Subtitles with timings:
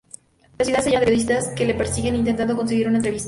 [0.57, 3.19] La ciudad se llena de periodistas, que le persiguen intentando conseguir una entrevista.